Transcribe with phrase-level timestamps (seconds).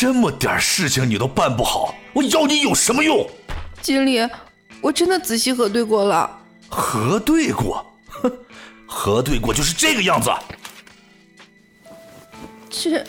[0.00, 3.28] 这么点事情你都办不好，我要你有什么用？
[3.82, 4.24] 经理，
[4.80, 6.38] 我真的仔细核对过了。
[6.68, 7.84] 核对过？
[8.06, 8.32] 哼，
[8.86, 10.30] 核对过就是这个样子。
[12.70, 13.04] 这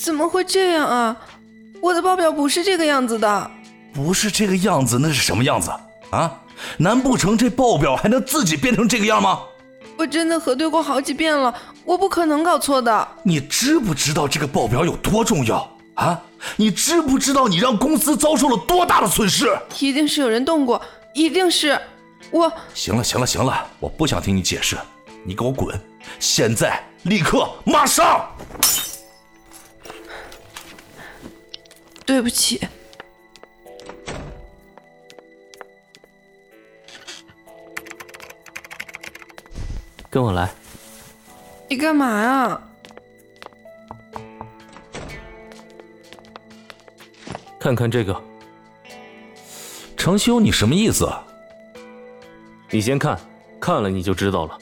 [0.00, 1.16] 怎么会这样啊？
[1.80, 3.50] 我的报表不是这个样子的。
[3.92, 5.72] 不是这个样子，那是什么样子
[6.10, 6.40] 啊？
[6.76, 9.40] 难不成这报表还能自己变成这个样吗？
[9.96, 11.52] 我真的核对过好几遍了，
[11.84, 13.08] 我不可能搞错的。
[13.24, 16.22] 你知不知道这个报表有多重要啊？
[16.56, 19.46] 你知不知道你让公司遭受了多大的损失？
[19.80, 20.80] 一定是有人动过，
[21.12, 21.78] 一定是
[22.30, 22.50] 我。
[22.72, 24.76] 行了行了行了，我不想听你解释，
[25.24, 25.78] 你给我滚！
[26.20, 28.30] 现在，立刻，马上！
[32.04, 32.60] 对不起。
[40.08, 40.48] 跟我来。
[41.68, 42.60] 你干嘛呀？
[47.66, 48.22] 看看这个。
[49.96, 51.12] 程修，你什么意思？
[52.70, 53.18] 你先看，
[53.60, 54.56] 看了你就知道了。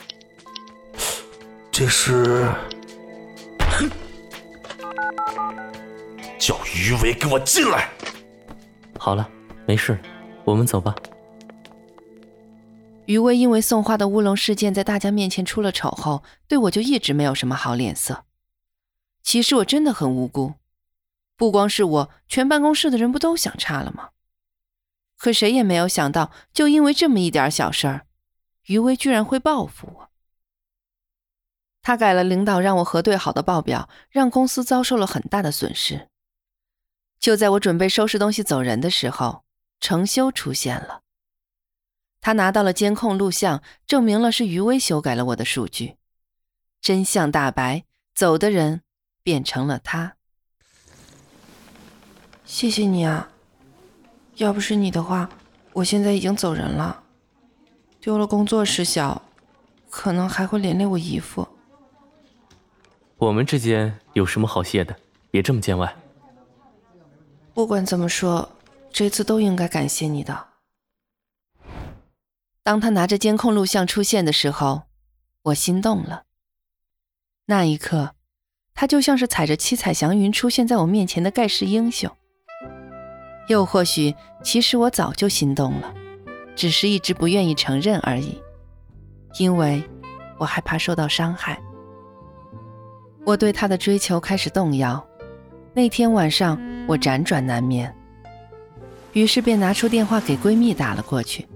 [1.71, 2.51] 这是。
[6.41, 7.91] 叫于伟给我进来。
[8.99, 9.29] 好了，
[9.67, 9.99] 没事，
[10.43, 10.95] 我们走吧。
[13.05, 18.25] 余威因为送花的乌龙事件在大家面前出了丑后，对我就一直没有什么好脸色。
[19.23, 20.55] 其实我真的很无辜，
[21.37, 24.11] 不光是我，全办公室的人不都想差了吗？
[25.17, 28.07] 可谁也没有想到，就因为这么一点小事儿，
[28.67, 30.11] 余威居然会报复我。
[31.83, 36.09] 他改了领导让我核对好的报表，让公司遭受了很大的损失。
[37.19, 39.45] 就在我准备收拾东西走人的时候，
[39.81, 41.03] 程修出现了。
[42.21, 45.97] 他拿到了监控录像，证明了是余威修改了我的数据，
[46.81, 48.83] 真相大白，走的人
[49.23, 50.17] 变成了他。
[52.45, 53.31] 谢谢你啊，
[54.37, 55.29] 要不是你的话，
[55.73, 57.03] 我现在已经走人了，
[58.01, 59.23] 丢了工作事小，
[59.89, 61.49] 可能还会连累我姨父。
[63.17, 64.95] 我们之间有什么好谢的？
[65.31, 65.97] 别这么见外。
[67.55, 68.51] 不管怎么说，
[68.93, 70.49] 这次都应该感谢你的。
[72.63, 74.83] 当他拿着监控录像出现的时候，
[75.45, 76.25] 我心动了。
[77.47, 78.15] 那一刻，
[78.75, 82.15] 他就像是踩着七彩祥云出现在我面前的盖世英雄。
[83.49, 85.93] 又或许，其实我早就心动了，
[86.57, 88.41] 只是一直不愿意承认而已，
[89.39, 89.83] 因为
[90.39, 91.61] 我害怕受到伤害。
[93.25, 95.03] 我对他的追求开始动摇。
[95.73, 97.93] 那天晚上，我辗转难眠，
[99.13, 101.47] 于是便拿出电话给闺蜜打了过去。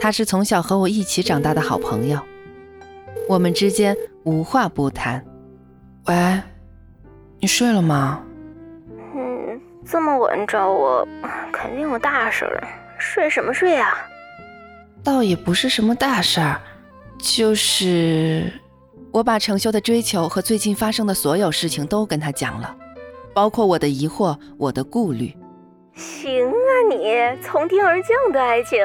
[0.00, 2.18] 他是从小和我一起长大的好朋友，
[3.28, 5.24] 我们之间无话不谈。
[6.06, 6.40] 喂，
[7.40, 8.22] 你睡了吗？
[9.84, 11.06] 嗯，这么晚找我，
[11.52, 12.62] 肯定有大事儿。
[12.98, 13.94] 睡什么睡啊？
[15.02, 16.60] 倒也不是什么大事儿，
[17.18, 18.50] 就是
[19.12, 22.74] 我把程修的追求和最近发生的所有事情都跟他讲了，
[23.34, 25.36] 包括我的疑惑、我的顾虑。
[25.94, 28.78] 行啊，你从天而降的爱情。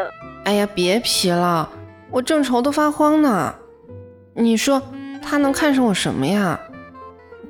[0.46, 1.70] 哎呀，别皮了，
[2.12, 3.56] 我正愁得发慌呢。
[4.36, 4.82] 你说
[5.22, 6.60] 他能看上我什么呀？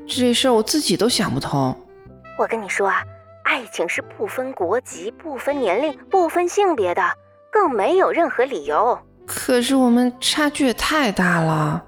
[0.08, 1.76] 这事儿我自己都想不通。
[2.38, 3.04] 我跟你说啊，
[3.50, 7.02] 爱情是不分国籍、不分年龄、不分性别的，
[7.52, 9.00] 更没有任何理由。
[9.26, 11.84] 可是我们差距也太大了，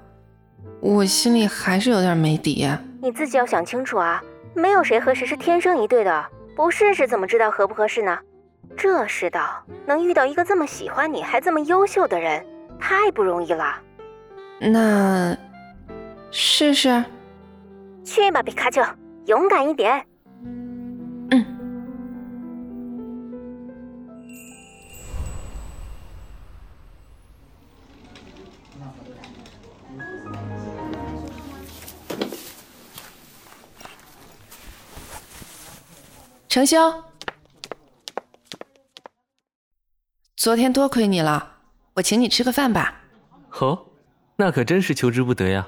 [0.80, 2.68] 我心里还是有点没底。
[3.00, 4.20] 你自己要想清楚啊，
[4.54, 8.18] 没有谁和谁是天生一对的，不试试怎么知道合不合适呢？
[8.76, 12.44] 这世道能遇到一个这么喜欢你还这么优秀的人，
[12.80, 13.76] 太不容易了。
[14.58, 15.36] 那
[16.32, 17.04] 试试？
[18.02, 18.82] 去吧，皮卡丘，
[19.26, 20.04] 勇敢一点。
[36.52, 36.78] 程兄。
[40.36, 41.54] 昨天多亏你了，
[41.94, 43.00] 我请你吃个饭吧。
[43.58, 43.86] 哦，
[44.36, 45.66] 那可真是求之不得呀。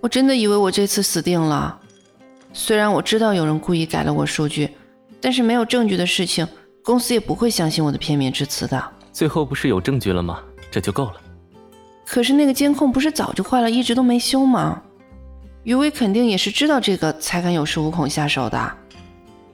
[0.00, 1.78] 我真的以为我这次死定了。
[2.54, 4.74] 虽然我知道有人故意改了我数据，
[5.20, 6.48] 但是没有证据的事情，
[6.82, 8.92] 公司也不会相信我的片面之词的。
[9.12, 10.42] 最后不是有证据了吗？
[10.70, 11.20] 这就够了。
[12.06, 14.82] 可是那个监控不是早就坏了，一直都没修吗？
[15.64, 18.72] 余威肯定也是知道这个才敢有恃无恐下手的。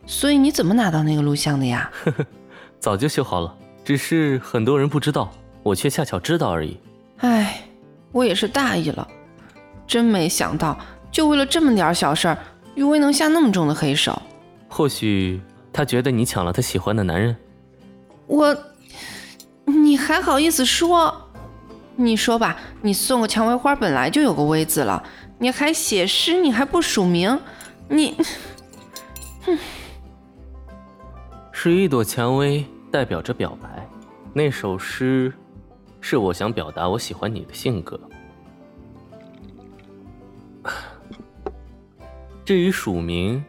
[0.06, 1.90] 所以你怎么拿到那个录像的呀？
[2.04, 2.24] 呵呵，
[2.80, 5.30] 早就修好了，只是很多人不知道，
[5.62, 6.80] 我却恰巧知道而已。
[7.18, 7.62] 唉，
[8.10, 9.06] 我也是大意了，
[9.86, 10.78] 真没想到，
[11.12, 12.38] 就为了这么点小事儿，
[12.74, 14.20] 余威能下那么重的黑手。
[14.66, 15.40] 或许
[15.70, 17.36] 他觉得你抢了他喜欢的男人。
[18.26, 18.56] 我，
[19.66, 21.14] 你还好意思说？
[21.96, 25.02] 你说吧，你送个蔷薇花本来就有个薇字了，
[25.38, 27.38] 你还写诗，你还不署名，
[27.88, 28.16] 你，
[29.44, 29.56] 哼，
[31.52, 33.88] 是一朵蔷薇代表着表白，
[34.32, 35.32] 那首诗，
[36.00, 38.00] 是我想表达我喜欢你的性格。
[42.44, 43.44] 至于署名，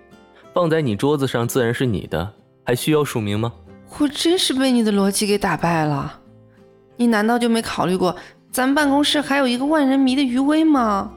[0.54, 2.34] 放在你桌子上自然是你的，
[2.64, 3.52] 还需要署名吗？
[3.98, 6.20] 我真是被你的逻辑给打败了，
[6.98, 8.16] 你难道就没考虑过？
[8.52, 11.12] 咱办公室还有一个万人迷的余威吗？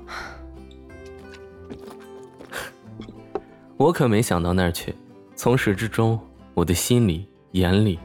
[3.82, 4.94] 我可没想到那儿去。
[5.34, 6.17] 从始至终，
[6.55, 7.99] 我的心里、眼里，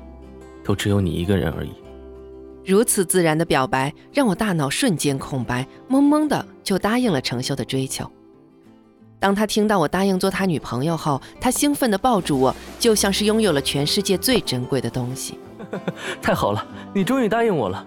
[0.63, 1.69] 都只有你一个人而已。
[2.65, 8.12] 如此自然的表白，让我大脑瞬间空白，懵懵的就答应了程秀的追求。
[9.19, 15.38] 当他听到我答应做他女朋友后，他兴奋地抱住我，就像是拥有了全世界最珍贵的东西。
[16.24, 17.85] 太好了，你终于答应我了。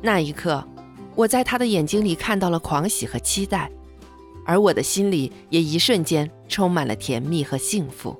[0.00, 0.64] 那一刻，
[1.14, 3.70] 我在他的眼睛里看到了狂喜和期待，
[4.44, 8.16] 而我的心里也一瞬间充满了甜蜜和幸福。